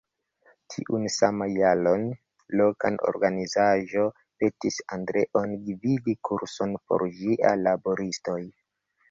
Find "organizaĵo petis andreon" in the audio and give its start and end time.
3.11-5.55